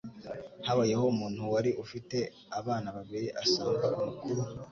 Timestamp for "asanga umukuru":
3.43-4.41